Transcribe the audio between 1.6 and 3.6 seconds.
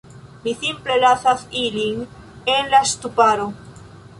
ilin en la ŝtuparo